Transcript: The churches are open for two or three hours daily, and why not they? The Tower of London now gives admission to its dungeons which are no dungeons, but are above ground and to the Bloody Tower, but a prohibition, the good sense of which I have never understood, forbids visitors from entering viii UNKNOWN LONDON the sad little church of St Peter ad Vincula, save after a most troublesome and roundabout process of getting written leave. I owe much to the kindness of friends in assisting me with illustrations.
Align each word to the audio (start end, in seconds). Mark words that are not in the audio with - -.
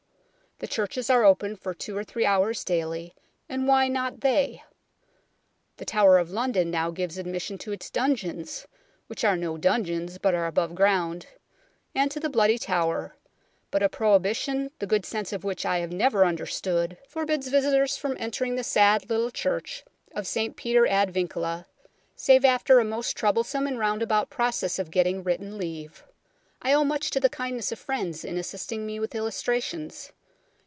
The 0.59 0.67
churches 0.67 1.09
are 1.09 1.23
open 1.25 1.55
for 1.55 1.73
two 1.73 1.97
or 1.97 2.03
three 2.03 2.23
hours 2.23 2.63
daily, 2.63 3.15
and 3.49 3.67
why 3.67 3.87
not 3.87 4.21
they? 4.21 4.61
The 5.77 5.85
Tower 5.85 6.19
of 6.19 6.29
London 6.29 6.69
now 6.69 6.91
gives 6.91 7.17
admission 7.17 7.57
to 7.57 7.71
its 7.71 7.89
dungeons 7.89 8.67
which 9.07 9.23
are 9.23 9.35
no 9.35 9.57
dungeons, 9.57 10.19
but 10.19 10.35
are 10.35 10.45
above 10.45 10.75
ground 10.75 11.25
and 11.95 12.11
to 12.11 12.19
the 12.19 12.29
Bloody 12.29 12.59
Tower, 12.59 13.15
but 13.71 13.81
a 13.81 13.89
prohibition, 13.89 14.69
the 14.77 14.85
good 14.85 15.03
sense 15.03 15.33
of 15.33 15.43
which 15.43 15.65
I 15.65 15.79
have 15.79 15.91
never 15.91 16.23
understood, 16.25 16.95
forbids 17.07 17.47
visitors 17.47 17.97
from 17.97 18.15
entering 18.19 18.51
viii 18.53 18.57
UNKNOWN 18.61 18.77
LONDON 18.77 19.01
the 19.01 19.01
sad 19.01 19.09
little 19.09 19.31
church 19.31 19.83
of 20.13 20.27
St 20.27 20.55
Peter 20.55 20.85
ad 20.85 21.09
Vincula, 21.11 21.65
save 22.15 22.45
after 22.45 22.79
a 22.79 22.85
most 22.85 23.17
troublesome 23.17 23.65
and 23.65 23.79
roundabout 23.79 24.29
process 24.29 24.77
of 24.77 24.91
getting 24.91 25.23
written 25.23 25.57
leave. 25.57 26.03
I 26.61 26.71
owe 26.73 26.83
much 26.83 27.09
to 27.09 27.19
the 27.19 27.29
kindness 27.29 27.71
of 27.71 27.79
friends 27.79 28.23
in 28.23 28.37
assisting 28.37 28.85
me 28.85 28.99
with 28.99 29.15
illustrations. 29.15 30.11